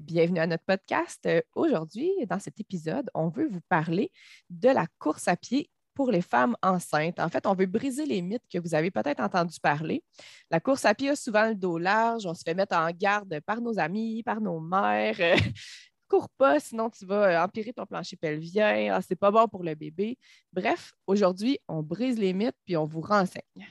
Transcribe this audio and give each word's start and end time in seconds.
Bienvenue 0.00 0.40
à 0.40 0.46
notre 0.46 0.64
podcast. 0.64 1.20
Euh, 1.26 1.42
aujourd'hui, 1.54 2.10
dans 2.26 2.38
cet 2.38 2.58
épisode, 2.58 3.10
on 3.12 3.28
veut 3.28 3.46
vous 3.46 3.60
parler 3.68 4.10
de 4.48 4.70
la 4.70 4.86
course 4.98 5.28
à 5.28 5.36
pied 5.36 5.70
pour 5.92 6.10
les 6.10 6.22
femmes 6.22 6.56
enceintes. 6.62 7.20
En 7.20 7.28
fait, 7.28 7.46
on 7.46 7.52
veut 7.52 7.66
briser 7.66 8.06
les 8.06 8.22
mythes 8.22 8.46
que 8.50 8.58
vous 8.58 8.74
avez 8.74 8.90
peut-être 8.90 9.20
entendu 9.20 9.60
parler. 9.60 10.02
La 10.50 10.58
course 10.58 10.86
à 10.86 10.94
pied 10.94 11.10
a 11.10 11.16
souvent 11.16 11.46
le 11.46 11.54
dos 11.54 11.76
large, 11.76 12.24
on 12.24 12.32
se 12.32 12.40
fait 12.42 12.54
mettre 12.54 12.74
en 12.74 12.90
garde 12.92 13.40
par 13.40 13.60
nos 13.60 13.78
amis, 13.78 14.22
par 14.22 14.40
nos 14.40 14.58
mères. 14.58 15.16
Cours 16.08 16.30
pas, 16.30 16.58
sinon 16.60 16.88
tu 16.88 17.04
vas 17.04 17.42
euh, 17.42 17.44
empirer 17.44 17.74
ton 17.74 17.84
plancher 17.84 18.16
pelvien. 18.16 18.94
Ah, 18.94 19.02
c'est 19.02 19.16
pas 19.16 19.30
bon 19.30 19.48
pour 19.48 19.62
le 19.62 19.74
bébé. 19.74 20.16
Bref, 20.50 20.92
aujourd'hui, 21.06 21.58
on 21.68 21.82
brise 21.82 22.18
les 22.18 22.32
mythes 22.32 22.56
puis 22.64 22.78
on 22.78 22.86
vous 22.86 23.02
renseigne. 23.02 23.68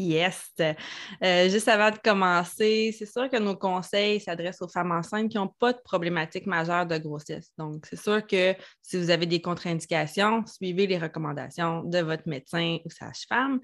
Yes. 0.00 0.50
Euh, 0.60 1.48
juste 1.50 1.68
avant 1.68 1.90
de 1.90 1.98
commencer, 1.98 2.94
c'est 2.98 3.06
sûr 3.06 3.28
que 3.28 3.36
nos 3.36 3.54
conseils 3.54 4.18
s'adressent 4.20 4.62
aux 4.62 4.68
femmes 4.68 4.92
enceintes 4.92 5.28
qui 5.30 5.36
n'ont 5.36 5.52
pas 5.58 5.74
de 5.74 5.80
problématique 5.84 6.46
majeure 6.46 6.86
de 6.86 6.96
grossesse. 6.96 7.50
Donc, 7.58 7.84
c'est 7.86 8.00
sûr 8.00 8.26
que 8.26 8.54
si 8.80 8.96
vous 8.96 9.10
avez 9.10 9.26
des 9.26 9.42
contre-indications, 9.42 10.44
suivez 10.46 10.86
les 10.86 10.98
recommandations 10.98 11.82
de 11.84 11.98
votre 11.98 12.26
médecin 12.26 12.78
ou 12.84 12.90
sage-femme. 12.90 13.60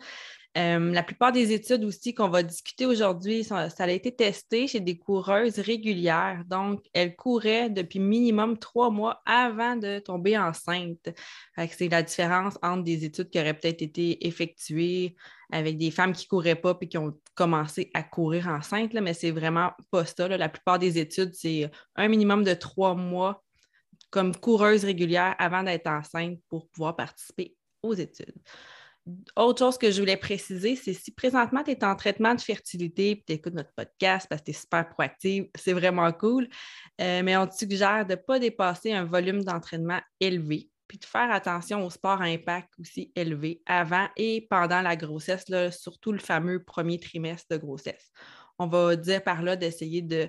Euh, 0.56 0.92
la 0.92 1.02
plupart 1.02 1.32
des 1.32 1.52
études 1.52 1.84
aussi 1.84 2.14
qu'on 2.14 2.30
va 2.30 2.42
discuter 2.42 2.86
aujourd'hui, 2.86 3.44
ça, 3.44 3.68
a 3.78 3.90
été 3.90 4.14
testé 4.14 4.66
chez 4.66 4.80
des 4.80 4.96
coureuses 4.98 5.58
régulières. 5.58 6.44
Donc, 6.46 6.82
elles 6.94 7.14
couraient 7.14 7.68
depuis 7.68 7.98
minimum 7.98 8.58
trois 8.58 8.90
mois 8.90 9.20
avant 9.26 9.76
de 9.76 9.98
tomber 9.98 10.38
enceinte. 10.38 11.10
C'est 11.70 11.88
la 11.90 12.02
différence 12.02 12.58
entre 12.62 12.84
des 12.84 13.04
études 13.04 13.28
qui 13.28 13.38
auraient 13.38 13.52
peut-être 13.52 13.82
été 13.82 14.26
effectuées 14.26 15.14
avec 15.52 15.76
des 15.76 15.90
femmes 15.90 16.14
qui 16.14 16.24
ne 16.24 16.28
couraient 16.30 16.54
pas 16.54 16.76
et 16.80 16.88
qui 16.88 16.96
ont 16.96 17.18
commencé 17.34 17.90
à 17.92 18.02
courir 18.02 18.48
enceinte, 18.48 18.94
mais 18.94 19.12
c'est 19.12 19.30
vraiment 19.30 19.72
pas 19.90 20.06
ça. 20.06 20.26
La 20.26 20.48
plupart 20.48 20.78
des 20.78 20.98
études, 20.98 21.34
c'est 21.34 21.70
un 21.96 22.08
minimum 22.08 22.44
de 22.44 22.54
trois 22.54 22.94
mois 22.94 23.44
comme 24.08 24.34
coureuse 24.34 24.84
régulière 24.84 25.34
avant 25.38 25.62
d'être 25.62 25.86
enceinte 25.86 26.38
pour 26.48 26.68
pouvoir 26.68 26.96
participer 26.96 27.54
aux 27.82 27.92
études. 27.92 28.34
Autre 29.36 29.60
chose 29.60 29.78
que 29.78 29.90
je 29.92 30.00
voulais 30.00 30.16
préciser, 30.16 30.74
c'est 30.74 30.92
si 30.92 31.12
présentement 31.12 31.62
tu 31.62 31.70
es 31.70 31.84
en 31.84 31.94
traitement 31.94 32.34
de 32.34 32.40
fertilité 32.40 33.10
et 33.10 33.24
tu 33.24 33.34
écoutes 33.34 33.54
notre 33.54 33.72
podcast 33.76 34.26
parce 34.28 34.40
que 34.40 34.46
tu 34.46 34.50
es 34.50 34.54
super 34.54 34.88
proactive, 34.88 35.48
c'est 35.54 35.74
vraiment 35.74 36.10
cool, 36.12 36.48
euh, 37.00 37.22
mais 37.22 37.36
on 37.36 37.46
te 37.46 37.54
suggère 37.54 38.04
de 38.04 38.12
ne 38.12 38.16
pas 38.16 38.40
dépasser 38.40 38.92
un 38.92 39.04
volume 39.04 39.44
d'entraînement 39.44 40.00
élevé, 40.18 40.70
puis 40.88 40.98
de 40.98 41.04
faire 41.04 41.30
attention 41.30 41.86
au 41.86 41.90
sport 41.90 42.20
à 42.20 42.24
impact 42.24 42.68
aussi 42.80 43.12
élevé 43.14 43.62
avant 43.66 44.08
et 44.16 44.46
pendant 44.50 44.82
la 44.82 44.96
grossesse, 44.96 45.44
surtout 45.70 46.10
le 46.10 46.18
fameux 46.18 46.64
premier 46.64 46.98
trimestre 46.98 47.46
de 47.50 47.58
grossesse. 47.58 48.10
On 48.58 48.66
va 48.66 48.96
dire 48.96 49.22
par 49.22 49.42
là 49.42 49.54
d'essayer 49.54 50.02
de 50.02 50.22
ne 50.22 50.26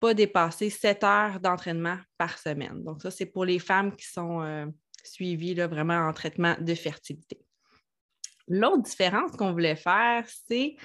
pas 0.00 0.12
dépasser 0.12 0.68
7 0.68 1.04
heures 1.04 1.40
d'entraînement 1.40 1.96
par 2.18 2.36
semaine. 2.36 2.82
Donc, 2.84 3.00
ça, 3.00 3.10
c'est 3.10 3.26
pour 3.26 3.46
les 3.46 3.58
femmes 3.58 3.96
qui 3.96 4.06
sont 4.06 4.42
euh, 4.42 4.66
suivies 5.02 5.54
vraiment 5.54 6.08
en 6.08 6.12
traitement 6.12 6.56
de 6.60 6.74
fertilité. 6.74 7.41
L'autre 8.48 8.82
différence 8.82 9.32
qu'on 9.32 9.52
voulait 9.52 9.76
faire, 9.76 10.24
c'est 10.48 10.76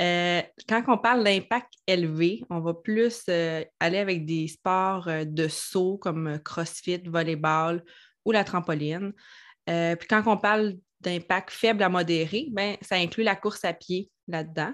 euh, 0.00 0.42
quand 0.68 0.82
on 0.88 0.98
parle 0.98 1.22
d'impact 1.22 1.72
élevé, 1.86 2.42
on 2.50 2.60
va 2.60 2.74
plus 2.74 3.22
euh, 3.28 3.64
aller 3.78 3.98
avec 3.98 4.26
des 4.26 4.48
sports 4.48 5.06
euh, 5.06 5.24
de 5.24 5.46
saut 5.46 5.98
comme 5.98 6.40
CrossFit, 6.44 7.02
volleyball 7.06 7.84
ou 8.24 8.32
la 8.32 8.42
trampoline. 8.42 9.12
puis 9.66 10.08
quand 10.08 10.22
on 10.26 10.36
parle 10.36 10.74
d'impact 11.00 11.50
faible 11.50 11.82
à 11.82 11.88
modéré, 11.88 12.48
ben, 12.50 12.76
ça 12.80 12.96
inclut 12.96 13.22
la 13.22 13.36
course 13.36 13.64
à 13.64 13.74
pied 13.74 14.10
là-dedans, 14.26 14.72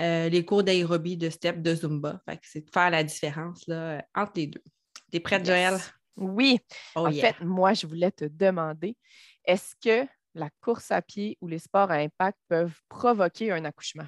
les 0.00 0.44
cours 0.46 0.62
d'aérobie, 0.62 1.18
de 1.18 1.28
step, 1.28 1.60
de 1.60 1.74
zumba. 1.74 2.22
c'est 2.42 2.64
de 2.64 2.70
faire 2.72 2.90
la 2.90 3.04
différence 3.04 3.66
là, 3.66 4.02
entre 4.14 4.32
les 4.36 4.46
deux. 4.46 4.62
T'es 5.10 5.20
prête, 5.20 5.44
Joël? 5.44 5.76
Oui. 6.16 6.58
Oh, 6.94 7.06
en 7.06 7.12
fait, 7.12 7.38
moi, 7.42 7.74
je 7.74 7.86
voulais 7.86 8.10
te 8.10 8.24
demander, 8.24 8.96
est-ce 9.44 9.74
que 9.76 10.08
la 10.36 10.50
course 10.60 10.90
à 10.90 11.02
pied 11.02 11.36
ou 11.40 11.48
les 11.48 11.58
sports 11.58 11.90
à 11.90 11.96
impact 11.96 12.38
peuvent 12.48 12.78
provoquer 12.88 13.50
un 13.50 13.64
accouchement 13.64 14.06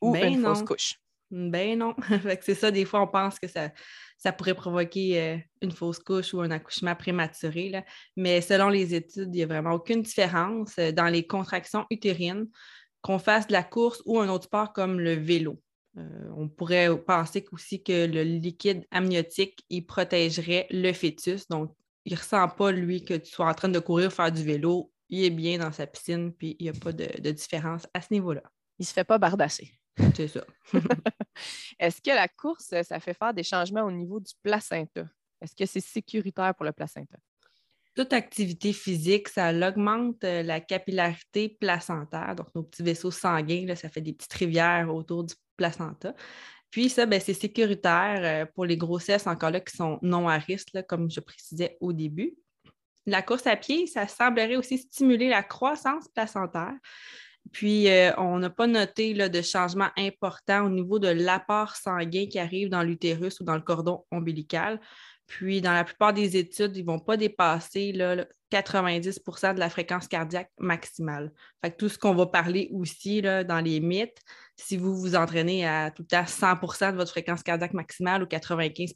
ou 0.00 0.12
ben 0.12 0.32
une 0.32 0.42
fausse 0.42 0.62
couche. 0.62 0.94
Ben 1.30 1.78
non. 1.78 1.94
c'est 2.40 2.54
ça, 2.54 2.70
des 2.70 2.84
fois, 2.84 3.02
on 3.02 3.06
pense 3.06 3.38
que 3.38 3.48
ça, 3.48 3.70
ça 4.16 4.32
pourrait 4.32 4.54
provoquer 4.54 5.20
euh, 5.20 5.36
une 5.60 5.72
fausse 5.72 5.98
couche 5.98 6.32
ou 6.32 6.40
un 6.40 6.50
accouchement 6.50 6.94
prématuré. 6.94 7.68
Là. 7.68 7.84
Mais 8.16 8.40
selon 8.40 8.70
les 8.70 8.94
études, 8.94 9.28
il 9.34 9.38
n'y 9.38 9.42
a 9.42 9.46
vraiment 9.46 9.72
aucune 9.72 10.02
différence 10.02 10.74
euh, 10.78 10.90
dans 10.90 11.08
les 11.08 11.26
contractions 11.26 11.84
utérines 11.90 12.46
qu'on 13.02 13.18
fasse 13.18 13.46
de 13.46 13.52
la 13.52 13.62
course 13.62 14.02
ou 14.06 14.18
un 14.18 14.28
autre 14.28 14.44
sport 14.44 14.72
comme 14.72 14.98
le 15.00 15.12
vélo. 15.12 15.60
Euh, 15.98 16.30
on 16.36 16.48
pourrait 16.48 16.88
penser 17.04 17.44
aussi 17.52 17.82
que 17.82 18.06
le 18.06 18.22
liquide 18.22 18.86
amniotique, 18.90 19.64
il 19.68 19.84
protégerait 19.84 20.66
le 20.70 20.92
fœtus. 20.92 21.46
Donc, 21.48 21.74
il 22.06 22.14
ne 22.14 22.18
ressent 22.18 22.48
pas, 22.48 22.72
lui, 22.72 23.04
que 23.04 23.14
tu 23.14 23.30
sois 23.30 23.48
en 23.48 23.54
train 23.54 23.68
de 23.68 23.78
courir, 23.78 24.10
faire 24.12 24.32
du 24.32 24.42
vélo 24.42 24.90
il 25.08 25.24
est 25.24 25.30
bien 25.30 25.58
dans 25.58 25.72
sa 25.72 25.86
piscine, 25.86 26.32
puis 26.32 26.56
il 26.58 26.64
n'y 26.64 26.68
a 26.76 26.80
pas 26.80 26.92
de, 26.92 27.30
différence 27.30 27.86
à 27.94 28.00
ce 28.00 28.08
niveau-là. 28.12 28.42
Il 28.78 28.82
ne 28.82 28.86
se 28.86 28.92
fait 28.92 29.04
pas 29.04 29.18
bardasser. 29.18 29.72
C'est 30.14 30.28
ça. 30.28 30.44
Est-ce 31.78 32.00
que 32.00 32.10
la 32.10 32.28
course, 32.28 32.74
ça 32.82 33.00
fait 33.00 33.14
faire 33.14 33.34
des 33.34 33.42
changements 33.42 33.82
au 33.82 33.90
niveau 33.90 34.20
du 34.20 34.32
placenta? 34.42 35.08
Est-ce 35.40 35.54
que 35.54 35.66
c'est 35.66 35.80
sécuritaire 35.80 36.54
pour 36.54 36.64
le 36.64 36.72
placenta? 36.72 37.16
Toute 37.94 38.12
activité 38.12 38.72
physique, 38.72 39.28
ça 39.28 39.50
augmente 39.50 40.22
euh, 40.22 40.42
la 40.42 40.60
capillarité 40.60 41.48
placentaire. 41.60 42.36
Donc, 42.36 42.54
nos 42.54 42.62
petits 42.62 42.84
vaisseaux 42.84 43.10
sanguins, 43.10 43.74
ça 43.74 43.88
fait 43.88 44.00
des 44.00 44.12
petites 44.12 44.32
rivières 44.34 44.94
autour 44.94 45.24
du 45.24 45.34
placenta. 45.56 46.14
Puis 46.70 46.90
ça, 46.90 47.06
ben, 47.06 47.20
c'est 47.20 47.34
sécuritaire 47.34 48.20
euh, 48.22 48.46
pour 48.54 48.66
les 48.66 48.76
grossesses 48.76 49.26
encore 49.26 49.50
là 49.50 49.60
qui 49.60 49.76
sont 49.76 49.98
non 50.02 50.28
à 50.28 50.38
risque, 50.38 50.70
comme 50.86 51.10
je 51.10 51.20
précisais 51.20 51.76
au 51.80 51.92
début. 51.92 52.36
La 53.08 53.22
course 53.22 53.46
à 53.46 53.56
pied, 53.56 53.86
ça 53.86 54.06
semblerait 54.06 54.56
aussi 54.56 54.76
stimuler 54.76 55.30
la 55.30 55.42
croissance 55.42 56.08
placentaire. 56.08 56.74
Puis, 57.52 57.88
euh, 57.88 58.12
on 58.18 58.38
n'a 58.38 58.50
pas 58.50 58.66
noté 58.66 59.14
de 59.14 59.42
changement 59.42 59.88
important 59.96 60.66
au 60.66 60.68
niveau 60.68 60.98
de 60.98 61.08
l'apport 61.08 61.74
sanguin 61.76 62.26
qui 62.26 62.38
arrive 62.38 62.68
dans 62.68 62.82
l'utérus 62.82 63.40
ou 63.40 63.44
dans 63.44 63.54
le 63.54 63.62
cordon 63.62 64.04
ombilical. 64.10 64.78
Puis, 65.26 65.62
dans 65.62 65.72
la 65.72 65.84
plupart 65.84 66.12
des 66.12 66.36
études, 66.36 66.76
ils 66.76 66.84
ne 66.84 66.90
vont 66.90 66.98
pas 66.98 67.16
dépasser 67.16 67.92
90% 68.50 69.54
de 69.54 69.58
la 69.58 69.70
fréquence 69.70 70.06
cardiaque 70.06 70.50
maximale. 70.58 71.32
Fait 71.64 71.74
tout 71.74 71.88
ce 71.88 71.96
qu'on 71.96 72.14
va 72.14 72.26
parler 72.26 72.68
aussi 72.74 73.22
dans 73.22 73.64
les 73.64 73.80
mythes, 73.80 74.20
si 74.54 74.76
vous 74.76 74.94
vous 74.94 75.16
entraînez 75.16 75.66
à 75.66 75.90
tout 75.90 76.06
à 76.12 76.24
100% 76.24 76.92
de 76.92 76.96
votre 76.96 77.10
fréquence 77.12 77.42
cardiaque 77.42 77.72
maximale 77.72 78.22
ou 78.22 78.26
95 78.26 78.92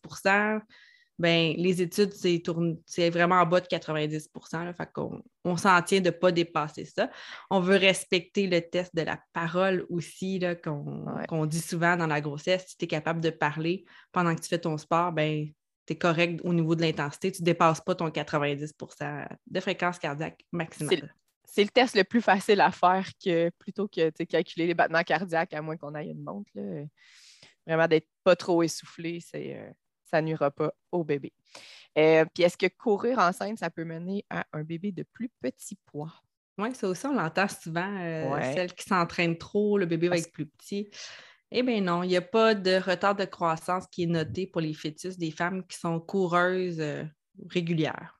ben, 1.18 1.54
les 1.56 1.82
études, 1.82 2.12
c'est 2.14 3.10
vraiment 3.10 3.36
en 3.36 3.46
bas 3.46 3.60
de 3.60 3.66
90% 3.66 5.22
on, 5.44 5.56
s'en 5.56 5.82
tient 5.82 6.00
de 6.00 6.06
ne 6.06 6.10
pas 6.10 6.32
dépasser 6.32 6.84
ça. 6.84 7.10
On 7.50 7.60
veut 7.60 7.76
respecter 7.76 8.46
le 8.46 8.60
test 8.60 8.94
de 8.94 9.02
la 9.02 9.20
parole 9.32 9.86
aussi, 9.90 10.42
qu'on 10.64 11.46
dit 11.46 11.60
souvent 11.60 11.96
dans 11.96 12.06
la 12.06 12.20
grossesse. 12.20 12.66
Si 12.68 12.76
tu 12.76 12.84
es 12.86 12.88
capable 12.88 13.20
de 13.20 13.30
parler 13.30 13.84
pendant 14.10 14.34
que 14.34 14.40
tu 14.40 14.48
fais 14.48 14.58
ton 14.58 14.76
sport, 14.78 15.12
ben, 15.12 15.48
tu 15.86 15.92
es 15.92 15.96
correct 15.96 16.40
au 16.44 16.54
niveau 16.54 16.74
de 16.74 16.82
l'intensité. 16.82 17.30
Tu 17.30 17.42
ne 17.42 17.46
dépasses 17.46 17.80
pas 17.80 17.94
ton 17.94 18.08
90% 18.08 19.28
de 19.46 19.60
fréquence 19.60 19.98
cardiaque 19.98 20.40
maximale. 20.50 21.14
C'est 21.44 21.64
le 21.64 21.70
test 21.70 21.94
le 21.94 22.04
plus 22.04 22.22
facile 22.22 22.60
à 22.62 22.70
faire 22.70 23.06
que 23.22 23.50
plutôt 23.58 23.86
que 23.86 24.10
de 24.18 24.24
calculer 24.24 24.66
les 24.66 24.74
battements 24.74 25.02
cardiaques, 25.02 25.52
à 25.52 25.60
moins 25.60 25.76
qu'on 25.76 25.94
aille 25.94 26.10
une 26.10 26.22
montre. 26.22 26.50
Vraiment 27.66 27.86
d'être 27.86 28.08
pas 28.24 28.34
trop 28.34 28.62
essoufflé, 28.62 29.20
c'est. 29.20 29.56
Euh, 29.56 29.70
ça 30.12 30.20
n'ira 30.20 30.50
pas 30.50 30.72
au 30.92 31.02
bébé. 31.02 31.32
Euh, 31.98 32.24
puis 32.32 32.44
est-ce 32.44 32.56
que 32.56 32.66
courir 32.66 33.18
enceinte, 33.18 33.58
ça 33.58 33.70
peut 33.70 33.84
mener 33.84 34.24
à 34.30 34.44
un 34.52 34.62
bébé 34.62 34.92
de 34.92 35.02
plus 35.02 35.30
petit 35.40 35.76
poids? 35.86 36.12
Oui, 36.58 36.74
ça 36.74 36.88
aussi, 36.88 37.06
on 37.06 37.14
l'entend 37.14 37.48
souvent. 37.48 37.96
Euh, 37.98 38.52
celle 38.54 38.74
qui 38.74 38.84
s'entraîne 38.84 39.38
trop, 39.38 39.78
le 39.78 39.86
bébé 39.86 40.08
va 40.08 40.18
être 40.18 40.32
plus 40.32 40.46
petit. 40.46 40.90
Eh 41.50 41.62
bien 41.62 41.80
non, 41.80 42.02
il 42.02 42.08
n'y 42.08 42.16
a 42.16 42.22
pas 42.22 42.54
de 42.54 42.76
retard 42.76 43.14
de 43.14 43.24
croissance 43.24 43.86
qui 43.90 44.04
est 44.04 44.06
noté 44.06 44.46
pour 44.46 44.60
les 44.60 44.74
fœtus 44.74 45.18
des 45.18 45.30
femmes 45.30 45.66
qui 45.66 45.78
sont 45.78 46.00
coureuses 46.00 46.80
euh, 46.80 47.04
régulières. 47.50 48.18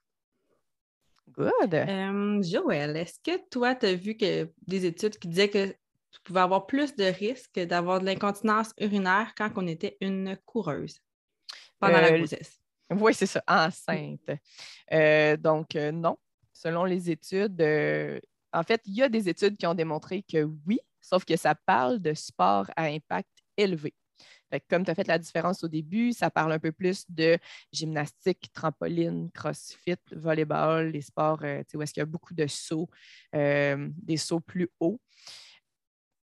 Good. 1.29 2.43
Joël, 2.43 2.97
est-ce 2.97 3.19
que 3.23 3.39
toi, 3.49 3.75
tu 3.75 3.87
as 3.87 3.95
vu 3.95 4.17
que 4.17 4.51
des 4.67 4.85
études 4.85 5.17
qui 5.17 5.29
disaient 5.29 5.49
que 5.49 5.69
tu 6.11 6.21
pouvais 6.25 6.41
avoir 6.41 6.67
plus 6.67 6.95
de 6.95 7.05
risques 7.05 7.59
d'avoir 7.59 8.01
de 8.01 8.05
l'incontinence 8.05 8.73
urinaire 8.79 9.33
quand 9.35 9.51
on 9.57 9.67
était 9.67 9.97
une 10.03 10.37
coureuse? 10.45 11.01
Pendant 11.83 12.01
la 12.01 12.13
euh, 12.13 12.19
grossesse. 12.19 12.63
Oui, 13.01 13.15
c'est 13.15 13.27
ça, 13.27 13.43
enceinte. 13.47 14.31
Euh, 14.93 15.37
donc, 15.37 15.77
euh, 15.77 15.93
non, 15.93 16.19
selon 16.53 16.85
les 16.85 17.11
études, 17.11 17.61
euh, 17.61 18.21
en 18.53 18.63
fait, 18.63 18.81
il 18.85 18.95
y 18.95 19.03
a 19.03 19.09
des 19.09 19.29
études 19.29 19.57
qui 19.57 19.67
ont 19.67 19.75
démontré 19.75 20.23
que 20.23 20.45
oui, 20.67 20.79
sauf 21.01 21.25
que 21.25 21.37
ça 21.37 21.55
parle 21.55 22.01
de 22.01 22.13
sport 22.15 22.71
à 22.77 22.85
impact 22.85 23.31
élevé. 23.57 23.95
comme 24.69 24.85
tu 24.85 24.91
as 24.91 24.95
fait 24.95 25.07
la 25.09 25.19
différence 25.19 25.65
au 25.65 25.69
début, 25.69 26.13
ça 26.13 26.31
parle 26.31 26.53
un 26.53 26.59
peu 26.59 26.73
plus 26.73 27.05
de 27.09 27.39
gymnastique, 27.73 28.53
trampoline, 28.53 29.31
crossfit, 29.33 29.97
volleyball, 30.11 30.91
les 30.91 31.01
sports 31.01 31.41
où 31.43 31.83
est-ce 31.83 31.95
qu'il 31.95 32.01
y 32.01 32.03
a 32.03 32.07
beaucoup 32.07 32.35
de 32.35 32.47
sauts, 32.47 32.91
des 33.33 34.17
sauts 34.19 34.41
plus 34.41 34.69
hauts. 34.79 35.01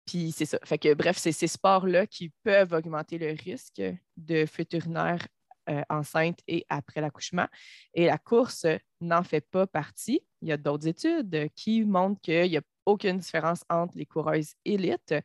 Puis 0.05 0.31
c'est 0.31 0.45
ça. 0.45 0.59
Fait 0.63 0.77
que 0.77 0.93
bref, 0.93 1.17
c'est 1.17 1.31
ces 1.31 1.47
sports-là 1.47 2.07
qui 2.07 2.31
peuvent 2.43 2.73
augmenter 2.73 3.17
le 3.17 3.35
risque 3.43 3.81
de 4.17 4.45
fuite 4.45 4.73
urinaire 4.73 5.27
euh, 5.69 5.81
enceinte 5.89 6.39
et 6.47 6.65
après 6.69 7.01
l'accouchement. 7.01 7.47
Et 7.93 8.05
la 8.05 8.17
course 8.17 8.65
n'en 9.01 9.23
fait 9.23 9.41
pas 9.41 9.67
partie. 9.67 10.21
Il 10.41 10.49
y 10.49 10.51
a 10.51 10.57
d'autres 10.57 10.87
études 10.87 11.49
qui 11.55 11.83
montrent 11.83 12.21
qu'il 12.21 12.49
n'y 12.49 12.57
a 12.57 12.61
aucune 12.85 13.17
différence 13.17 13.63
entre 13.69 13.97
les 13.97 14.05
coureuses 14.05 14.53
élites 14.63 15.15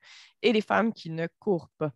et 0.42 0.52
les 0.52 0.62
femmes 0.62 0.92
qui 0.92 1.10
ne 1.10 1.26
courent 1.38 1.70
pas. 1.78 1.92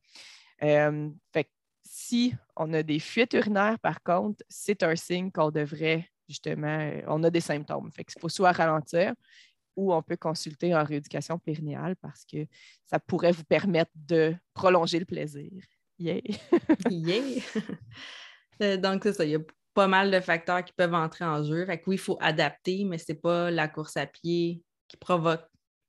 Euh, 0.62 1.08
fait 1.32 1.50
si 1.86 2.34
on 2.56 2.72
a 2.72 2.82
des 2.82 2.98
fuites 2.98 3.34
urinaires, 3.34 3.78
par 3.78 4.02
contre, 4.02 4.42
c'est 4.48 4.82
un 4.82 4.96
signe 4.96 5.30
qu'on 5.30 5.50
devrait 5.50 6.08
justement, 6.28 6.90
on 7.06 7.22
a 7.22 7.30
des 7.30 7.40
symptômes. 7.40 7.90
Fait 7.92 8.04
qu'il 8.04 8.20
faut 8.20 8.28
soit 8.28 8.52
ralentir 8.52 9.14
ou 9.76 9.92
on 9.92 10.02
peut 10.02 10.16
consulter 10.16 10.74
en 10.74 10.84
rééducation 10.84 11.38
périnéale 11.38 11.96
parce 11.96 12.24
que 12.24 12.46
ça 12.86 12.98
pourrait 12.98 13.32
vous 13.32 13.44
permettre 13.44 13.90
de 13.94 14.34
prolonger 14.52 14.98
le 14.98 15.04
plaisir. 15.04 15.50
Yeah! 15.98 16.20
yeah! 16.90 17.42
Euh, 18.62 18.76
donc, 18.76 19.02
c'est 19.02 19.12
ça. 19.12 19.24
Il 19.24 19.30
y 19.30 19.36
a 19.36 19.40
pas 19.74 19.88
mal 19.88 20.10
de 20.10 20.20
facteurs 20.20 20.64
qui 20.64 20.72
peuvent 20.72 20.94
entrer 20.94 21.24
en 21.24 21.42
jeu. 21.42 21.66
Fait 21.66 21.78
que 21.78 21.84
oui, 21.88 21.96
il 21.96 22.00
faut 22.00 22.18
adapter, 22.20 22.84
mais 22.84 22.98
ce 22.98 23.12
n'est 23.12 23.18
pas 23.18 23.50
la 23.50 23.68
course 23.68 23.96
à 23.96 24.06
pied 24.06 24.62
qui 24.88 24.96
provoque 24.96 25.44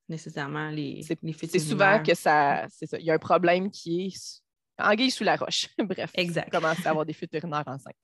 nécessairement 0.09 0.69
les, 0.69 1.01
les 1.21 1.33
C'est 1.33 1.59
souvent 1.59 2.01
que 2.01 2.13
ça, 2.15 2.65
c'est 2.69 2.85
ça. 2.85 2.99
Il 2.99 3.05
y 3.05 3.11
a 3.11 3.13
un 3.13 3.19
problème 3.19 3.71
qui 3.71 4.07
est 4.07 4.41
anguille 4.77 5.11
sous 5.11 5.23
la 5.23 5.35
roche. 5.35 5.67
Bref, 5.77 6.11
exact. 6.15 6.51
commence 6.51 6.85
à 6.85 6.89
avoir 6.91 7.05
des 7.05 7.13
fuites 7.13 7.33
urinaires 7.33 7.63
enceintes. 7.67 7.95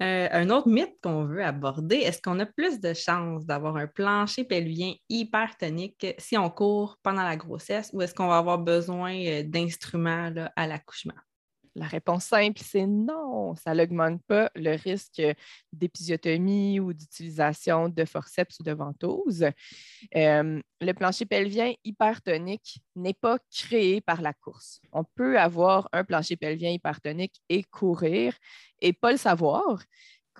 Euh, 0.00 0.28
un 0.30 0.50
autre 0.50 0.68
mythe 0.68 0.94
qu'on 1.02 1.24
veut 1.24 1.44
aborder, 1.44 1.96
est-ce 1.96 2.22
qu'on 2.22 2.38
a 2.38 2.46
plus 2.46 2.78
de 2.78 2.94
chances 2.94 3.44
d'avoir 3.44 3.76
un 3.76 3.88
plancher 3.88 4.44
pelvien 4.44 4.94
hypertonique 5.08 6.06
si 6.16 6.38
on 6.38 6.48
court 6.48 6.96
pendant 7.02 7.24
la 7.24 7.36
grossesse 7.36 7.90
ou 7.92 8.00
est-ce 8.00 8.14
qu'on 8.14 8.28
va 8.28 8.38
avoir 8.38 8.58
besoin 8.58 9.12
euh, 9.16 9.42
d'instruments 9.42 10.32
à 10.54 10.66
l'accouchement? 10.68 11.14
La 11.76 11.86
réponse 11.86 12.24
simple, 12.24 12.60
c'est 12.64 12.86
non. 12.86 13.54
Ça 13.54 13.74
n'augmente 13.74 14.20
pas 14.26 14.50
le 14.56 14.74
risque 14.74 15.22
d'épisiotomie 15.72 16.80
ou 16.80 16.92
d'utilisation 16.92 17.88
de 17.88 18.04
forceps 18.04 18.58
ou 18.58 18.62
de 18.64 18.72
ventouse. 18.72 19.46
Euh, 20.16 20.60
le 20.80 20.92
plancher 20.92 21.26
pelvien 21.26 21.72
hypertonique 21.84 22.80
n'est 22.96 23.14
pas 23.14 23.38
créé 23.54 24.00
par 24.00 24.20
la 24.20 24.32
course. 24.32 24.80
On 24.92 25.04
peut 25.04 25.38
avoir 25.38 25.88
un 25.92 26.04
plancher 26.04 26.36
pelvien 26.36 26.70
hypertonique 26.70 27.40
et 27.48 27.62
courir 27.62 28.34
et 28.80 28.92
pas 28.92 29.12
le 29.12 29.18
savoir 29.18 29.80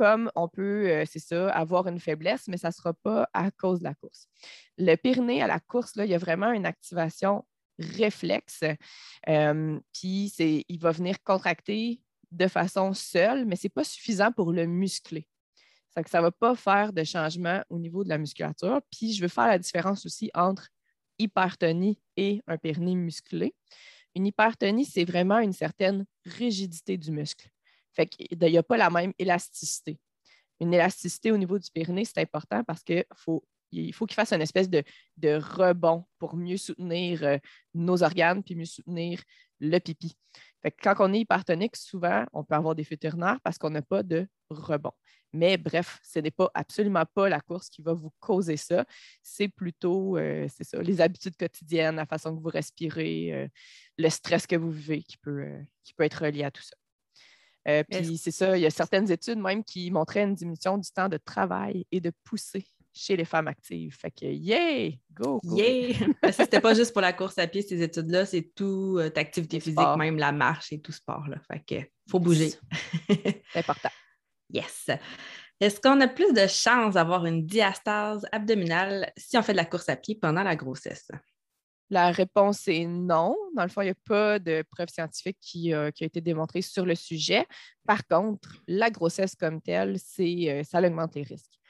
comme 0.00 0.30
on 0.34 0.48
peut, 0.48 0.88
euh, 0.88 1.04
c'est 1.04 1.18
ça, 1.18 1.50
avoir 1.50 1.86
une 1.86 2.00
faiblesse, 2.00 2.48
mais 2.48 2.56
ça 2.56 2.68
ne 2.68 2.72
sera 2.72 2.94
pas 2.94 3.28
à 3.34 3.50
cause 3.50 3.80
de 3.80 3.84
la 3.84 3.94
course. 3.94 4.28
Le 4.78 4.96
Pyrénées 4.96 5.42
à 5.42 5.46
la 5.46 5.60
course, 5.60 5.92
il 5.96 6.06
y 6.06 6.14
a 6.14 6.18
vraiment 6.18 6.52
une 6.52 6.64
activation 6.64 7.44
réflexe. 7.80 8.64
Euh, 9.28 9.80
puis 9.92 10.32
il 10.38 10.78
va 10.78 10.92
venir 10.92 11.22
contracter 11.22 12.00
de 12.30 12.46
façon 12.46 12.92
seule, 12.94 13.44
mais 13.44 13.56
ce 13.56 13.66
n'est 13.66 13.70
pas 13.70 13.84
suffisant 13.84 14.32
pour 14.32 14.52
le 14.52 14.66
muscler. 14.66 15.26
Ça 15.90 16.02
ne 16.02 16.22
va 16.22 16.30
pas 16.30 16.54
faire 16.54 16.92
de 16.92 17.02
changement 17.02 17.62
au 17.68 17.78
niveau 17.78 18.04
de 18.04 18.08
la 18.08 18.18
musculature. 18.18 18.80
Puis 18.90 19.12
je 19.12 19.22
veux 19.22 19.28
faire 19.28 19.48
la 19.48 19.58
différence 19.58 20.06
aussi 20.06 20.30
entre 20.34 20.68
hypertonie 21.18 22.00
et 22.16 22.40
un 22.46 22.56
périnée 22.56 22.94
musclé. 22.94 23.54
Une 24.14 24.26
hypertonie, 24.26 24.84
c'est 24.84 25.04
vraiment 25.04 25.38
une 25.38 25.52
certaine 25.52 26.06
rigidité 26.24 26.96
du 26.96 27.10
muscle. 27.10 27.48
Fait 27.92 28.06
qu'il 28.06 28.38
n'y 28.38 28.58
a 28.58 28.62
pas 28.62 28.76
la 28.76 28.90
même 28.90 29.12
élasticité. 29.18 29.98
Une 30.60 30.74
élasticité 30.74 31.32
au 31.32 31.36
niveau 31.36 31.58
du 31.58 31.70
périnée, 31.70 32.04
c'est 32.04 32.20
important 32.20 32.62
parce 32.64 32.82
qu'il 32.82 33.04
faut 33.14 33.44
il 33.72 33.92
faut 33.92 34.06
qu'il 34.06 34.14
fasse 34.14 34.32
une 34.32 34.42
espèce 34.42 34.68
de, 34.68 34.82
rebond 35.22 36.04
pour 36.18 36.36
mieux 36.36 36.56
soutenir 36.56 37.22
euh, 37.24 37.38
nos 37.74 38.02
organes 38.02 38.42
puis 38.42 38.54
mieux 38.54 38.64
soutenir 38.64 39.22
le 39.60 39.78
pipi. 39.78 40.16
quand 40.82 40.94
on 41.00 41.12
est 41.12 41.20
hypertonique, 41.20 41.76
souvent, 41.76 42.24
on 42.32 42.44
peut 42.44 42.54
avoir 42.54 42.74
des 42.74 42.84
fuites 42.84 43.06
parce 43.44 43.58
qu'on 43.58 43.70
n'a 43.70 43.82
pas 43.82 44.02
de 44.02 44.26
rebond. 44.48 44.92
Mais 45.32 45.56
bref, 45.58 46.00
ce 46.02 46.18
n'est 46.18 46.30
pas 46.30 46.50
absolument 46.54 47.04
pas 47.14 47.28
la 47.28 47.40
course 47.40 47.68
qui 47.68 47.82
va 47.82 47.92
vous 47.92 48.12
causer 48.18 48.56
ça. 48.56 48.84
C'est 49.22 49.48
plutôt 49.48 50.16
euh, 50.16 50.48
ça, 50.48 50.82
les 50.82 51.00
habitudes 51.00 51.36
quotidiennes, 51.36 51.96
la 51.96 52.06
façon 52.06 52.34
que 52.36 52.42
vous 52.42 52.48
respirez, 52.48 53.32
euh, 53.32 53.48
le 53.96 54.08
stress 54.08 54.46
que 54.46 54.56
vous 54.56 54.70
vivez 54.70 55.02
qui 55.02 55.18
peut, 55.18 55.46
qui 55.84 55.94
peut 55.94 56.04
être 56.04 56.24
relié 56.24 56.42
à 56.42 56.50
tout 56.50 56.62
ça. 56.62 57.84
puis 57.84 58.18
c'est 58.18 58.32
ça, 58.32 58.56
il 58.56 58.62
y 58.62 58.66
a 58.66 58.70
certaines 58.70 59.10
études 59.10 59.38
même 59.38 59.62
qui 59.62 59.90
montraient 59.90 60.24
une 60.24 60.34
diminution 60.34 60.78
du 60.78 60.90
temps 60.90 61.08
de 61.08 61.18
travail 61.18 61.86
et 61.92 62.00
de 62.00 62.10
poussée 62.24 62.66
chez 62.92 63.16
les 63.16 63.24
femmes 63.24 63.48
actives. 63.48 63.96
Fait 63.96 64.10
que, 64.10 64.26
yay! 64.26 65.00
Go! 65.12 65.40
go. 65.44 65.56
Yeah! 65.56 65.94
c'était 66.32 66.60
pas 66.60 66.74
juste 66.74 66.92
pour 66.92 67.02
la 67.02 67.12
course 67.12 67.38
à 67.38 67.46
pied, 67.46 67.62
ces 67.62 67.82
études-là, 67.82 68.26
c'est 68.26 68.52
tout 68.54 68.96
euh, 68.98 69.10
activité 69.16 69.60
physique, 69.60 69.96
même 69.96 70.18
la 70.18 70.32
marche 70.32 70.72
et 70.72 70.80
tout 70.80 70.92
sport. 70.92 71.26
Là. 71.28 71.36
Fait 71.50 71.60
que, 71.60 71.86
faut 72.10 72.20
bouger. 72.20 72.52
c'est 73.08 73.44
important. 73.54 73.90
Yes! 74.52 74.90
Est-ce 75.60 75.80
qu'on 75.80 76.00
a 76.00 76.08
plus 76.08 76.32
de 76.32 76.46
chances 76.48 76.94
d'avoir 76.94 77.24
une 77.24 77.46
diastase 77.46 78.26
abdominale 78.32 79.12
si 79.16 79.38
on 79.38 79.42
fait 79.42 79.52
de 79.52 79.58
la 79.58 79.64
course 79.64 79.88
à 79.88 79.94
pied 79.94 80.18
pendant 80.20 80.42
la 80.42 80.56
grossesse? 80.56 81.08
La 81.90 82.12
réponse 82.12 82.68
est 82.68 82.86
non. 82.86 83.36
Dans 83.56 83.64
le 83.64 83.68
fond, 83.68 83.82
il 83.82 83.86
n'y 83.86 83.90
a 83.90 83.94
pas 84.06 84.38
de 84.38 84.64
preuve 84.70 84.88
scientifique 84.88 85.38
qui, 85.40 85.74
euh, 85.74 85.90
qui, 85.90 86.04
a 86.04 86.06
été 86.06 86.20
démontrée 86.20 86.62
sur 86.62 86.86
le 86.86 86.94
sujet. 86.94 87.46
Par 87.84 88.06
contre, 88.06 88.62
la 88.68 88.90
grossesse 88.90 89.34
comme 89.34 89.60
telle, 89.60 89.98
c'est, 89.98 90.50
euh, 90.50 90.62
ça 90.62 90.80
augmente 90.80 91.14
les 91.16 91.22
risques 91.22 91.60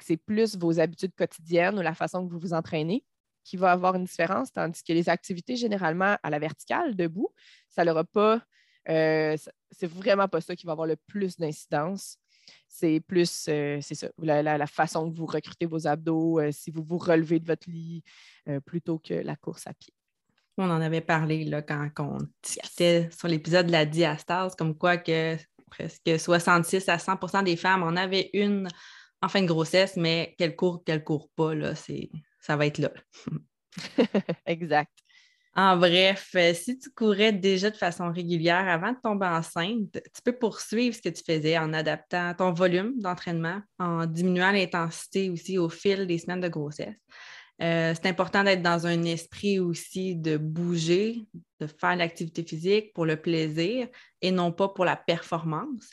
c'est 0.00 0.16
plus 0.16 0.56
vos 0.56 0.78
habitudes 0.78 1.14
quotidiennes 1.16 1.78
ou 1.78 1.82
la 1.82 1.94
façon 1.94 2.26
que 2.26 2.32
vous 2.32 2.38
vous 2.38 2.52
entraînez 2.52 3.04
qui 3.42 3.56
va 3.56 3.72
avoir 3.72 3.94
une 3.94 4.04
différence, 4.04 4.52
tandis 4.52 4.82
que 4.84 4.92
les 4.92 5.08
activités 5.08 5.56
généralement 5.56 6.16
à 6.22 6.30
la 6.30 6.38
verticale, 6.38 6.94
debout, 6.94 7.32
ça 7.68 7.84
n'aura 7.84 8.04
pas, 8.04 8.42
euh, 8.88 9.36
c'est 9.70 9.86
vraiment 9.86 10.28
pas 10.28 10.40
ça 10.40 10.54
qui 10.54 10.66
va 10.66 10.72
avoir 10.72 10.86
le 10.86 10.96
plus 10.96 11.36
d'incidence. 11.36 12.18
C'est 12.68 13.00
plus, 13.00 13.46
euh, 13.48 13.78
c'est 13.80 13.94
ça, 13.94 14.08
la, 14.18 14.66
façon 14.66 15.10
que 15.10 15.16
vous 15.16 15.26
recrutez 15.26 15.66
vos 15.66 15.86
abdos, 15.86 16.40
euh, 16.40 16.50
si 16.52 16.70
vous 16.70 16.82
vous 16.82 16.98
relevez 16.98 17.40
de 17.40 17.46
votre 17.46 17.68
lit, 17.68 18.02
plutôt 18.64 18.98
que 18.98 19.14
la 19.14 19.36
course 19.36 19.66
à 19.66 19.74
pied. 19.74 19.92
On 20.58 20.70
en 20.70 20.80
avait 20.80 21.00
parlé 21.00 21.44
là, 21.44 21.62
quand 21.62 21.88
on 21.98 22.18
discutait 22.42 23.08
sur 23.16 23.28
l'épisode 23.28 23.66
de 23.66 23.72
la 23.72 23.86
diastase, 23.86 24.54
comme 24.56 24.76
quoi 24.76 24.96
que 24.96 25.36
presque 25.70 26.18
66 26.18 26.88
à 26.88 26.96
100% 26.96 27.44
des 27.44 27.56
femmes 27.56 27.82
en 27.82 27.96
avaient 27.96 28.30
une 28.34 28.68
en 29.22 29.28
fin 29.28 29.42
de 29.42 29.46
grossesse, 29.46 29.96
mais 29.96 30.34
qu'elle 30.38 30.56
court, 30.56 30.82
qu'elle 30.84 31.04
court 31.04 31.30
pas, 31.36 31.54
là, 31.54 31.74
ça 32.40 32.56
va 32.56 32.66
être 32.66 32.78
là. 32.78 32.90
exact. 34.46 34.92
En 35.56 35.76
bref, 35.76 36.30
euh, 36.36 36.54
si 36.54 36.78
tu 36.78 36.90
courais 36.90 37.32
déjà 37.32 37.70
de 37.70 37.76
façon 37.76 38.12
régulière 38.12 38.68
avant 38.68 38.92
de 38.92 38.98
tomber 39.02 39.26
enceinte, 39.26 39.92
tu 39.92 40.22
peux 40.24 40.38
poursuivre 40.38 40.94
ce 40.94 41.02
que 41.02 41.08
tu 41.08 41.24
faisais 41.24 41.58
en 41.58 41.72
adaptant 41.72 42.34
ton 42.34 42.52
volume 42.52 42.92
d'entraînement, 43.00 43.60
en 43.78 44.06
diminuant 44.06 44.52
l'intensité 44.52 45.28
aussi 45.28 45.58
au 45.58 45.68
fil 45.68 46.06
des 46.06 46.18
semaines 46.18 46.40
de 46.40 46.48
grossesse. 46.48 46.94
Euh, 47.62 47.94
c'est 47.94 48.08
important 48.08 48.44
d'être 48.44 48.62
dans 48.62 48.86
un 48.86 49.02
esprit 49.02 49.58
aussi 49.58 50.14
de 50.14 50.36
bouger, 50.36 51.26
de 51.60 51.66
faire 51.66 51.96
l'activité 51.96 52.42
physique 52.42 52.94
pour 52.94 53.04
le 53.04 53.20
plaisir 53.20 53.88
et 54.22 54.30
non 54.30 54.52
pas 54.52 54.68
pour 54.68 54.84
la 54.84 54.96
performance 54.96 55.90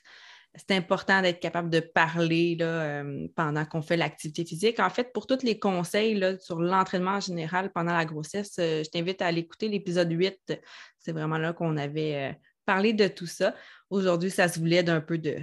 c'est 0.58 0.76
important 0.76 1.22
d'être 1.22 1.40
capable 1.40 1.70
de 1.70 1.80
parler 1.80 2.56
là, 2.56 2.66
euh, 2.66 3.28
pendant 3.36 3.66
qu'on 3.66 3.82
fait 3.82 3.98
l'activité 3.98 4.46
physique. 4.46 4.80
En 4.80 4.90
fait, 4.90 5.12
pour 5.14 5.28
tous 5.28 5.44
les 5.44 5.60
conseils 5.60 6.16
là, 6.16 6.38
sur 6.40 6.60
l'entraînement 6.60 7.12
en 7.12 7.20
général 7.20 7.72
pendant 7.72 7.94
la 7.94 8.06
grossesse, 8.06 8.56
euh, 8.60 8.84
je 8.84 8.90
t'invite 8.90 9.22
à 9.22 9.28
aller 9.28 9.42
écouter 9.42 9.70
l'épisode 9.70 10.12
8. 10.12 10.60
C'est 11.00 11.12
vraiment 11.12 11.38
là 11.38 11.54
qu'on 11.54 11.78
avait 11.78 12.16
euh, 12.16 12.34
parlé 12.66 12.94
de 12.94 13.08
tout 13.08 13.28
ça. 13.28 13.56
Aujourd'hui, 13.90 14.32
ça 14.32 14.48
se 14.48 14.60
voulait 14.60 14.84
d'un 14.84 15.02
peu 15.02 15.18
de, 15.18 15.38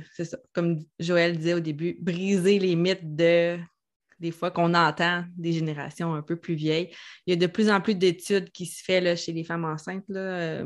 comme 0.52 0.80
Joël 0.98 1.36
disait 1.36 1.54
au 1.54 1.60
début, 1.60 1.96
briser 2.00 2.58
les 2.58 2.76
mythes 2.76 3.16
de 3.16 3.58
des 4.20 4.30
fois 4.30 4.50
qu'on 4.50 4.74
entend 4.74 5.24
des 5.36 5.52
générations 5.52 6.14
un 6.14 6.22
peu 6.22 6.36
plus 6.36 6.54
vieilles. 6.54 6.90
Il 7.26 7.34
y 7.34 7.36
a 7.36 7.36
de 7.36 7.46
plus 7.50 7.68
en 7.68 7.80
plus 7.80 7.94
d'études 7.94 8.50
qui 8.52 8.64
se 8.64 8.82
font 8.82 9.16
chez 9.16 9.32
les 9.32 9.44
femmes 9.44 9.64
enceintes. 9.64 10.04
Là. 10.08 10.62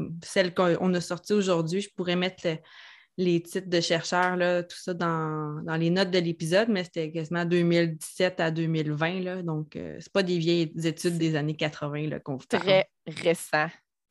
Qu'on 0.54 0.94
a 0.94 1.00
sortie 1.00 1.32
aujourd'hui, 1.32 1.80
je 1.80 1.88
pourrais 1.96 2.14
mettre 2.14 2.46
les 3.18 3.42
titres 3.42 3.68
de 3.68 3.80
chercheurs, 3.80 4.36
là, 4.36 4.62
tout 4.62 4.76
ça 4.76 4.94
dans, 4.94 5.60
les 5.76 5.90
notes 5.90 6.12
de 6.12 6.20
l'épisode, 6.20 6.68
mais 6.68 6.84
c'était 6.84 7.10
quasiment 7.10 7.44
2017 7.44 8.38
à 8.38 8.52
2020. 8.52 9.20
Là, 9.20 9.42
donc, 9.42 9.72
ce 9.74 9.78
euh, 9.80 9.96
c'est 9.98 10.12
pas 10.12 10.22
des 10.22 10.38
vieilles 10.38 10.72
études 10.86 11.18
des 11.18 11.34
années 11.34 11.56
80 11.56 12.20
qu'on 12.20 12.38
Très 12.38 12.88
récent, 13.06 13.66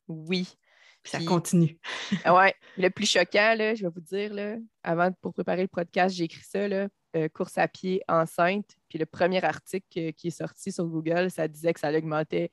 oui. 0.10 0.50
ça 1.06 1.24
continue. 1.24 1.80
oui. 2.26 2.50
Le 2.78 2.90
plus 2.90 3.10
choquant, 3.10 3.56
je 3.58 3.82
vais 3.82 3.90
vous 3.90 4.02
dire, 4.02 4.34
là, 4.34 4.58
avant 4.84 5.10
pour 5.22 5.34
préparer 5.34 5.62
le 5.62 5.70
podcast, 5.70 6.14
j'ai 6.14 6.26
écrit 6.26 6.44
ça, 6.44 6.68
là, 6.68 6.90
euh, 7.16 7.30
course 7.30 7.58
à 7.58 7.70
pied 7.70 8.02
enceinte, 8.10 8.76
Puis 8.90 9.00
le 9.00 9.06
premier 9.06 9.42
article 9.42 10.12
qui 10.12 10.28
est 10.28 10.32
sorti 10.32 10.74
sur 10.74 10.86
Google, 10.86 11.32
ça 11.32 11.48
disait 11.48 11.74
que 11.74 11.80
ça 11.80 11.94
augmentait 11.94 12.52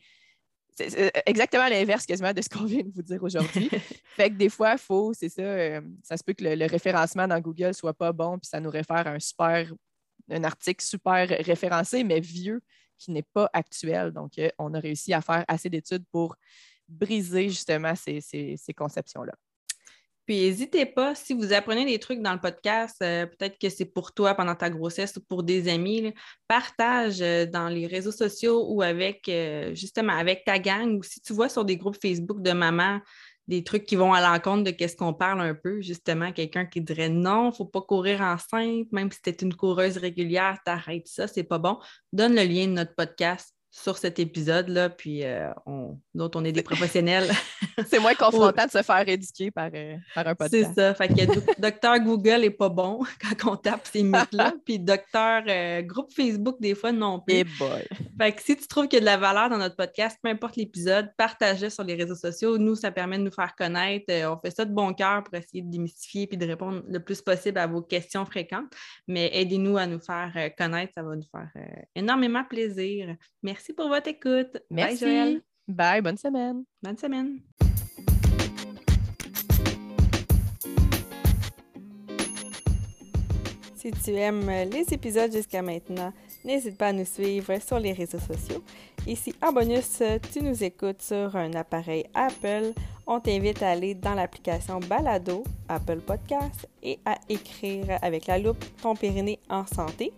c'est 0.77 1.13
exactement 1.27 1.69
l'inverse 1.69 2.05
quasiment 2.05 2.33
de 2.33 2.43
ce 2.43 2.49
qu'on 2.49 2.65
vient 2.65 2.83
de 2.83 2.93
vous 2.93 3.03
dire 3.03 3.23
aujourd'hui. 3.23 3.69
fait 4.17 4.31
que 4.31 4.35
des 4.35 4.49
fois, 4.49 4.73
il 4.73 4.79
faut, 4.79 5.13
c'est 5.15 5.29
ça, 5.29 5.43
euh, 5.43 5.81
ça 6.03 6.17
se 6.17 6.25
peut 6.25 6.33
que 6.33 6.45
le, 6.45 6.67
référencement 6.67 7.29
dans 7.29 7.41
Google 7.41 7.75
soit 7.75 7.95
pas 7.95 8.13
bon, 8.13 8.39
puis 8.39 8.49
ça 8.49 8.61
nous 8.61 8.71
réfère 8.71 9.07
à 9.07 9.11
un 9.11 9.21
super, 9.21 9.73
un 10.31 10.45
article 10.45 10.85
super 10.85 11.29
référencé, 11.29 12.03
mais 12.03 12.21
vieux, 12.21 12.61
qui 12.99 13.13
n'est 13.13 13.23
pas 13.23 13.49
actuel. 13.53 14.13
Donc, 14.13 14.39
euh, 14.39 14.49
on 14.59 14.75
a 14.75 14.81
réussi 14.81 15.13
à 15.13 15.21
faire 15.21 15.45
assez 15.49 15.71
d'études 15.71 16.05
pour 16.11 16.37
briser 16.89 17.49
justement 17.49 17.95
ces 17.95 18.75
conceptions-là. 18.77 19.33
Puis 20.27 20.41
n'hésitez 20.41 20.87
pas, 20.87 21.15
si 21.15 21.35
vous 21.35 21.53
apprenez 21.53 21.85
des 21.85 21.99
trucs 21.99 22.21
dans 22.21 22.33
le 22.33 22.41
podcast, 22.41 22.97
euh, 23.03 23.27
peut-être 23.27 23.59
que 23.59 23.69
c'est 23.69 23.85
pour 23.85 24.13
toi 24.13 24.35
pendant 24.35 24.55
ta 24.55 24.71
grossesse 24.71 25.17
ou 25.17 25.21
pour 25.21 25.43
des 25.43 25.69
amis, 25.69 26.15
partage 26.49 27.21
euh, 27.21 27.45
dans 27.45 27.69
les 27.69 27.87
réseaux 27.87 28.13
sociaux 28.13 28.65
ou 28.69 28.81
avec 28.81 29.29
euh, 29.29 29.75
justement 29.75 30.15
avec 30.15 30.45
ta 30.45 30.59
gang 30.59 30.97
ou 30.99 31.03
si 31.03 31.21
tu 31.21 31.35
vois 31.35 31.49
sur 31.51 31.65
des 31.65 31.77
groupes 31.77 31.99
Facebook 32.01 32.41
de 32.41 32.53
maman 32.53 33.01
des 33.49 33.63
trucs 33.63 33.85
qui 33.85 33.97
vont 33.97 34.13
à 34.13 34.21
l'encontre 34.21 34.71
de 34.71 34.87
ce 34.87 34.97
qu'on 34.97 35.13
parle 35.13 35.41
un 35.43 35.55
peu, 35.55 35.81
justement, 35.83 36.33
quelqu'un 36.33 36.65
qui 36.65 36.81
dirait 36.81 37.11
non, 37.11 37.53
faut 37.53 37.67
pas 37.67 37.83
courir 37.83 38.23
enceinte, 38.23 38.91
même 38.91 39.11
si 39.11 39.21
tu 39.21 39.31
es 39.31 39.35
une 39.35 39.55
coureuse 39.55 39.99
régulière, 39.99 40.59
t'arrêtes 40.65 41.09
ça, 41.09 41.29
c'est 41.29 41.45
pas 41.45 41.59
bon. 41.59 41.79
Donne 42.13 42.35
le 42.35 42.45
lien 42.45 42.67
de 42.67 42.73
notre 42.73 42.95
podcast 42.95 43.54
sur 43.75 43.99
cet 43.99 44.21
épisode-là, 44.21 44.89
puis 44.89 45.25
euh, 45.25 45.51
on, 45.67 45.99
d'autres, 46.15 46.41
on 46.41 46.45
est 46.45 46.53
des 46.53 46.63
professionnels. 46.63 47.29
c'est 47.89 47.99
moins 47.99 48.15
confrontant 48.15 48.67
de 48.67 48.71
se 48.71 48.83
faire 48.83 49.09
éduquer 49.09 49.51
par, 49.51 49.69
euh, 49.75 49.97
par 50.15 50.29
un 50.29 50.35
podcast. 50.37 50.69
C'est 50.69 50.81
ça. 50.81 50.95
Fait 50.95 51.09
que 51.09 51.61
docteur 51.61 51.99
Google 51.99 52.43
n'est 52.43 52.51
pas 52.51 52.69
bon 52.69 53.01
quand 53.21 53.51
on 53.51 53.57
tape 53.57 53.85
ces 53.93 54.05
mythes-là, 54.05 54.55
puis 54.65 54.79
docteur 54.79 55.43
euh, 55.49 55.83
groupe 55.83 56.13
Facebook, 56.13 56.61
des 56.61 56.77
fois, 56.77 56.93
non 56.93 57.19
plus. 57.19 57.35
Hey 57.35 57.45
boy. 57.59 57.85
Fait 58.17 58.33
que 58.33 58.43
si 58.43 58.57
tu 58.57 58.69
trouves 58.69 58.87
qu'il 58.87 58.95
y 58.95 58.97
a 58.99 59.01
de 59.01 59.07
la 59.07 59.17
valeur 59.17 59.51
dans 59.51 59.59
notre 59.59 59.75
podcast, 59.75 60.19
peu 60.23 60.29
importe 60.29 60.55
l'épisode, 60.55 61.11
partage-le 61.19 61.69
sur 61.69 61.83
les 61.83 61.95
réseaux 61.95 62.15
sociaux. 62.15 62.57
Nous, 62.59 62.77
ça 62.77 62.93
permet 62.93 63.19
de 63.19 63.25
nous 63.25 63.33
faire 63.33 63.57
connaître. 63.57 64.07
on 64.09 64.39
fait 64.39 64.53
ça 64.53 64.65
de 64.65 64.73
bon 64.73 64.95
cœur 64.95 65.25
pour 65.25 65.35
essayer 65.35 65.63
de 65.63 65.71
démystifier 65.71 66.29
puis 66.29 66.39
de 66.39 66.47
répondre 66.47 66.85
le 66.89 67.01
plus 67.01 67.21
possible 67.21 67.59
à 67.59 67.67
vos 67.67 67.83
questions 67.83 68.25
fréquentes. 68.25 68.73
Mais 69.09 69.31
aidez-nous 69.33 69.77
à 69.77 69.89
nous 69.89 70.01
faire 70.01 70.33
connaître, 70.57 70.93
ça 70.95 71.03
va 71.03 71.17
nous 71.17 71.27
faire 71.29 71.51
énormément 71.97 72.45
plaisir. 72.45 73.17
Merci 73.43 73.64
Merci 73.67 73.73
pour 73.73 73.89
votre 73.89 74.09
écoute. 74.09 74.63
Merci. 74.69 75.05
Bye, 75.05 75.11
Joël. 75.11 75.43
Bye, 75.67 76.03
bonne 76.03 76.19
semaine. 76.19 76.65
Bonne 76.83 76.99
semaine. 76.99 77.39
Si 83.75 83.91
tu 83.91 84.11
aimes 84.17 84.51
les 84.71 84.85
épisodes 84.93 85.33
jusqu'à 85.33 85.63
maintenant, 85.63 86.13
n'hésite 86.45 86.77
pas 86.77 86.89
à 86.89 86.93
nous 86.93 87.07
suivre 87.07 87.59
sur 87.63 87.79
les 87.79 87.95
réseaux 87.95 88.19
sociaux. 88.19 88.63
Et 89.07 89.17
si 89.17 89.35
en 89.41 89.51
bonus, 89.51 90.03
tu 90.31 90.43
nous 90.43 90.63
écoutes 90.63 91.01
sur 91.01 91.35
un 91.35 91.55
appareil 91.55 92.05
Apple, 92.13 92.75
on 93.07 93.19
t'invite 93.19 93.63
à 93.63 93.71
aller 93.71 93.95
dans 93.95 94.13
l'application 94.13 94.79
Balado, 94.81 95.43
Apple 95.71 96.01
Podcast, 96.01 96.69
et 96.83 96.99
à 97.07 97.17
écrire 97.31 97.99
avec 98.03 98.27
la 98.27 98.39
loupe 98.39 98.63
ton 98.83 98.95
périnée 98.95 99.39
en 99.49 99.65
santé 99.65 100.13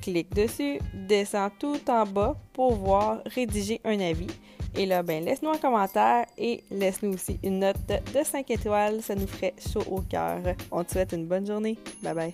clique 0.00 0.34
dessus, 0.34 0.78
descends 0.94 1.50
tout 1.58 1.80
en 1.88 2.04
bas 2.04 2.36
pour 2.52 2.74
voir 2.74 3.18
rédiger 3.26 3.80
un 3.84 4.00
avis. 4.00 4.28
Et 4.76 4.86
là, 4.86 5.02
ben, 5.02 5.24
laisse-nous 5.24 5.50
un 5.50 5.58
commentaire 5.58 6.26
et 6.36 6.62
laisse-nous 6.70 7.14
aussi 7.14 7.38
une 7.42 7.60
note 7.60 7.76
de 7.88 8.24
5 8.24 8.50
étoiles. 8.50 9.02
Ça 9.02 9.14
nous 9.14 9.26
ferait 9.26 9.54
chaud 9.72 9.84
au 9.90 10.02
cœur. 10.02 10.40
On 10.70 10.84
te 10.84 10.92
souhaite 10.92 11.12
une 11.12 11.26
bonne 11.26 11.46
journée. 11.46 11.76
Bye 12.02 12.14
bye. 12.14 12.32